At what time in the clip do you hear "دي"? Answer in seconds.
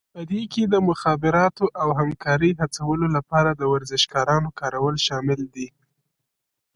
5.55-5.67